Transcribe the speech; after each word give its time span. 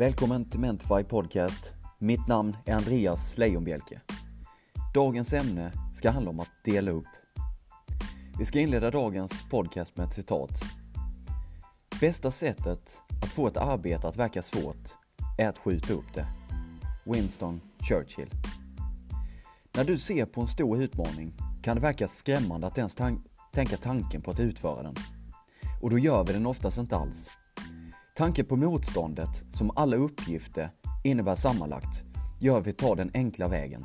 Välkommen 0.00 0.50
till 0.50 0.60
Mentify 0.60 1.04
Podcast. 1.04 1.72
Mitt 1.98 2.28
namn 2.28 2.56
är 2.64 2.74
Andreas 2.74 3.38
Lejonbjälke. 3.38 4.00
Dagens 4.94 5.32
ämne 5.32 5.72
ska 5.94 6.10
handla 6.10 6.30
om 6.30 6.40
att 6.40 6.64
dela 6.64 6.90
upp. 6.90 7.06
Vi 8.38 8.44
ska 8.44 8.60
inleda 8.60 8.90
dagens 8.90 9.44
podcast 9.50 9.96
med 9.96 10.06
ett 10.06 10.14
citat. 10.14 10.50
Bästa 12.00 12.30
sättet 12.30 13.00
att 13.22 13.28
få 13.28 13.46
ett 13.46 13.56
arbete 13.56 14.08
att 14.08 14.16
verka 14.16 14.42
svårt 14.42 14.94
är 15.38 15.48
att 15.48 15.58
skjuta 15.58 15.92
upp 15.92 16.14
det. 16.14 16.26
Winston 17.04 17.60
Churchill. 17.88 18.30
När 19.76 19.84
du 19.84 19.98
ser 19.98 20.26
på 20.26 20.40
en 20.40 20.46
stor 20.46 20.82
utmaning 20.82 21.32
kan 21.62 21.76
det 21.76 21.82
verka 21.82 22.08
skrämmande 22.08 22.66
att 22.66 22.78
ens 22.78 22.94
tan 22.94 23.22
tänka 23.52 23.76
tanken 23.76 24.22
på 24.22 24.30
att 24.30 24.40
utföra 24.40 24.82
den. 24.82 24.94
Och 25.82 25.90
då 25.90 25.98
gör 25.98 26.24
vi 26.24 26.32
den 26.32 26.46
oftast 26.46 26.78
inte 26.78 26.96
alls. 26.96 27.30
Tanken 28.20 28.44
på 28.44 28.56
motståndet, 28.56 29.42
som 29.50 29.70
alla 29.76 29.96
uppgifter 29.96 30.70
innebär 31.04 31.34
sammanlagt, 31.34 32.04
gör 32.40 32.58
att 32.60 32.66
vi 32.66 32.72
tar 32.72 32.96
den 32.96 33.10
enkla 33.14 33.48
vägen. 33.48 33.84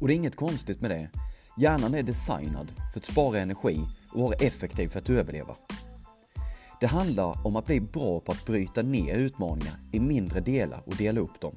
Och 0.00 0.08
det 0.08 0.14
är 0.14 0.16
inget 0.16 0.36
konstigt 0.36 0.80
med 0.80 0.90
det. 0.90 1.10
Hjärnan 1.58 1.94
är 1.94 2.02
designad 2.02 2.72
för 2.92 3.00
att 3.00 3.04
spara 3.04 3.38
energi 3.38 3.80
och 4.12 4.20
vara 4.20 4.34
effektiv 4.34 4.88
för 4.88 4.98
att 4.98 5.10
överleva. 5.10 5.56
Det 6.80 6.86
handlar 6.86 7.46
om 7.46 7.56
att 7.56 7.66
bli 7.66 7.80
bra 7.80 8.20
på 8.20 8.32
att 8.32 8.46
bryta 8.46 8.82
ner 8.82 9.14
utmaningar 9.14 9.74
i 9.92 10.00
mindre 10.00 10.40
delar 10.40 10.82
och 10.86 10.96
dela 10.96 11.20
upp 11.20 11.40
dem. 11.40 11.54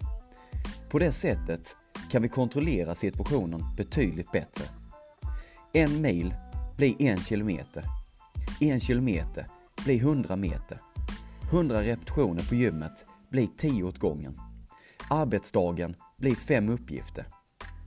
På 0.89 0.99
det 0.99 1.11
sättet 1.11 1.75
kan 2.11 2.21
vi 2.21 2.27
kontrollera 2.27 2.95
situationen 2.95 3.63
betydligt 3.77 4.31
bättre. 4.31 4.63
En 5.73 6.01
mil 6.01 6.33
blir 6.77 7.01
en 7.01 7.17
kilometer. 7.17 7.83
En 8.59 8.79
kilometer 8.79 9.47
blir 9.85 9.99
100 9.99 10.35
meter. 10.35 10.77
100 11.51 11.81
repetitioner 11.81 12.49
på 12.49 12.55
gymmet 12.55 13.05
blir 13.29 13.47
10 13.57 13.83
åt 13.83 13.97
gången. 13.97 14.37
Arbetsdagen 15.09 15.95
blir 16.19 16.35
5 16.35 16.69
uppgifter. 16.69 17.25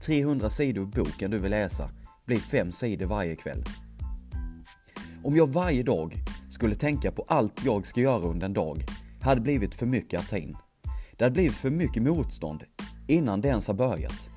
300 0.05 0.49
sidor 0.49 0.85
boken 0.85 1.31
du 1.31 1.39
vill 1.39 1.51
läsa 1.51 1.89
blir 2.25 2.37
5 2.37 2.71
sidor 2.71 3.05
varje 3.05 3.35
kväll. 3.35 3.63
Om 5.23 5.35
jag 5.35 5.49
varje 5.49 5.83
dag 5.83 6.15
skulle 6.49 6.75
tänka 6.75 7.11
på 7.11 7.25
allt 7.27 7.65
jag 7.65 7.85
ska 7.85 8.01
göra 8.01 8.21
under 8.21 8.45
en 8.45 8.53
dag 8.53 8.85
hade 9.21 9.41
blivit 9.41 9.75
för 9.75 9.85
mycket 9.85 10.19
att 10.19 10.29
ta 10.29 10.37
in. 10.37 10.57
Det 11.17 11.23
hade 11.23 11.33
blivit 11.33 11.55
för 11.55 11.69
mycket 11.69 12.03
motstånd 12.03 12.63
innan 13.07 13.41
det 13.41 13.47
ens 13.47 13.67
har 13.67 13.75
börjat. 13.75 14.29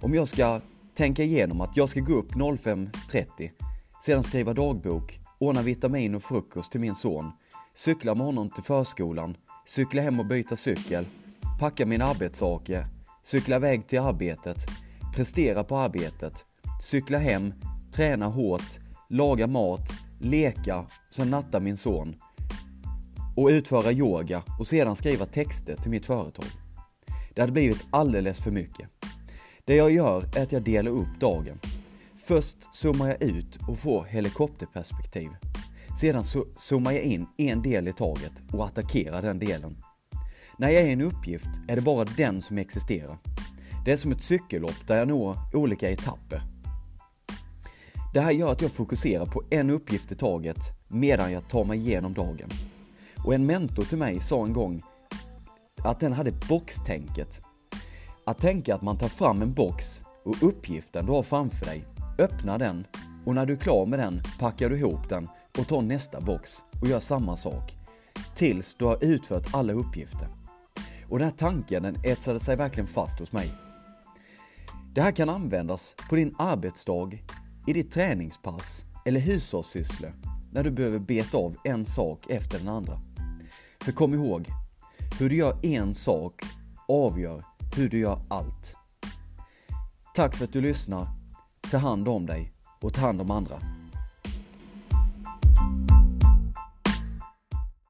Om 0.00 0.14
jag 0.14 0.28
ska 0.28 0.60
tänka 0.94 1.22
igenom 1.22 1.60
att 1.60 1.76
jag 1.76 1.88
ska 1.88 2.00
gå 2.00 2.12
upp 2.12 2.32
05.30, 2.32 3.50
sedan 4.00 4.22
skriva 4.22 4.54
dagbok, 4.54 5.20
ordna 5.38 5.62
vitamin 5.62 6.14
och 6.14 6.22
frukost 6.22 6.72
till 6.72 6.80
min 6.80 6.94
son, 6.94 7.30
cykla 7.74 8.14
med 8.14 8.26
honom 8.26 8.50
till 8.50 8.62
förskolan, 8.62 9.36
cykla 9.66 10.02
hem 10.02 10.20
och 10.20 10.26
byta 10.26 10.56
cykel, 10.56 11.06
packa 11.60 11.86
mina 11.86 12.04
arbetssaker, 12.04 12.86
cykla 13.22 13.56
iväg 13.56 13.86
till 13.86 14.00
arbetet, 14.00 14.66
prestera 15.14 15.64
på 15.64 15.76
arbetet, 15.76 16.44
cykla 16.82 17.18
hem, 17.18 17.54
träna 17.92 18.26
hårt, 18.26 18.78
laga 19.08 19.46
mat, 19.46 19.90
leka, 20.20 20.86
sen 21.10 21.30
natta 21.30 21.60
min 21.60 21.76
son 21.76 22.14
och 23.36 23.48
utföra 23.48 23.92
yoga 23.92 24.42
och 24.58 24.66
sedan 24.66 24.96
skriva 24.96 25.26
texter 25.26 25.76
till 25.76 25.90
mitt 25.90 26.06
företag. 26.06 26.44
Det 27.34 27.40
hade 27.40 27.52
blivit 27.52 27.86
alldeles 27.90 28.40
för 28.40 28.50
mycket. 28.50 28.88
Det 29.64 29.76
jag 29.76 29.90
gör 29.90 30.24
är 30.36 30.42
att 30.42 30.52
jag 30.52 30.62
delar 30.62 30.90
upp 30.90 31.20
dagen. 31.20 31.58
Först 32.28 32.74
zoomar 32.74 33.08
jag 33.08 33.22
ut 33.22 33.58
och 33.68 33.78
får 33.78 34.04
helikopterperspektiv. 34.04 35.30
Sedan 36.00 36.24
så 36.24 36.46
zoomar 36.56 36.92
jag 36.92 37.02
in 37.02 37.26
en 37.36 37.62
del 37.62 37.88
i 37.88 37.92
taget 37.92 38.32
och 38.52 38.66
attackerar 38.66 39.22
den 39.22 39.38
delen. 39.38 39.76
När 40.58 40.68
jag 40.68 40.82
är 40.82 40.86
i 40.86 40.92
en 40.92 41.00
uppgift 41.00 41.48
är 41.68 41.76
det 41.76 41.82
bara 41.82 42.04
den 42.04 42.42
som 42.42 42.58
existerar. 42.58 43.18
Det 43.84 43.92
är 43.92 43.96
som 43.96 44.12
ett 44.12 44.22
cykellopp 44.22 44.86
där 44.86 44.96
jag 44.96 45.08
når 45.08 45.36
olika 45.54 45.90
etapper. 45.90 46.42
Det 48.14 48.20
här 48.20 48.32
gör 48.32 48.52
att 48.52 48.62
jag 48.62 48.70
fokuserar 48.70 49.26
på 49.26 49.42
en 49.50 49.70
uppgift 49.70 50.12
i 50.12 50.14
taget 50.14 50.58
medan 50.88 51.32
jag 51.32 51.48
tar 51.48 51.64
mig 51.64 51.78
igenom 51.78 52.14
dagen. 52.14 52.50
Och 53.24 53.34
en 53.34 53.46
mentor 53.46 53.84
till 53.84 53.98
mig 53.98 54.20
sa 54.20 54.44
en 54.44 54.52
gång 54.52 54.82
att 55.84 56.00
den 56.00 56.12
hade 56.12 56.32
boxtänket. 56.48 57.40
Att 58.26 58.40
tänka 58.40 58.74
att 58.74 58.82
man 58.82 58.98
tar 58.98 59.08
fram 59.08 59.42
en 59.42 59.52
box 59.52 60.02
och 60.24 60.42
uppgiften 60.42 61.06
du 61.06 61.12
har 61.12 61.22
framför 61.22 61.66
dig, 61.66 61.84
öppnar 62.18 62.58
den 62.58 62.86
och 63.24 63.34
när 63.34 63.46
du 63.46 63.52
är 63.52 63.56
klar 63.56 63.86
med 63.86 63.98
den 63.98 64.22
packar 64.38 64.70
du 64.70 64.76
ihop 64.76 65.08
den 65.08 65.28
och 65.58 65.68
tar 65.68 65.82
nästa 65.82 66.20
box 66.20 66.50
och 66.80 66.88
gör 66.88 67.00
samma 67.00 67.36
sak. 67.36 67.76
Tills 68.34 68.74
du 68.74 68.84
har 68.84 69.04
utfört 69.04 69.54
alla 69.54 69.72
uppgifter. 69.72 70.28
Och 71.08 71.18
den 71.18 71.28
här 71.28 71.36
tanken 71.36 71.82
den 71.82 71.96
etsade 72.04 72.40
sig 72.40 72.56
verkligen 72.56 72.86
fast 72.86 73.18
hos 73.20 73.32
mig. 73.32 73.52
Det 74.94 75.02
här 75.02 75.12
kan 75.12 75.28
användas 75.28 75.94
på 76.08 76.16
din 76.16 76.34
arbetsdag, 76.38 77.10
i 77.66 77.72
ditt 77.72 77.92
träningspass 77.92 78.84
eller 79.06 79.20
hushållssysslor 79.20 80.12
när 80.52 80.64
du 80.64 80.70
behöver 80.70 80.98
beta 80.98 81.38
av 81.38 81.56
en 81.64 81.86
sak 81.86 82.20
efter 82.28 82.58
den 82.58 82.68
andra. 82.68 83.00
För 83.80 83.92
kom 83.92 84.14
ihåg, 84.14 84.48
hur 85.18 85.28
du 85.28 85.36
gör 85.36 85.58
en 85.62 85.94
sak 85.94 86.42
avgör 86.88 87.44
hur 87.76 87.88
du 87.88 87.98
gör 87.98 88.20
allt. 88.28 88.74
Tack 90.14 90.36
för 90.36 90.44
att 90.44 90.52
du 90.52 90.60
lyssnar. 90.60 91.17
Ta 91.70 91.78
hand 91.78 92.08
om 92.08 92.26
dig 92.26 92.52
och 92.80 92.94
ta 92.94 93.00
hand 93.00 93.20
om 93.20 93.30
andra. 93.30 93.77